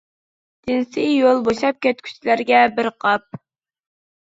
[0.71, 3.41] جىنسىي يول بوشاپ كەتكۈچىلەرگە بىر قاپ!